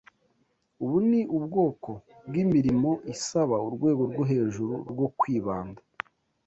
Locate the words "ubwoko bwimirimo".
1.37-2.91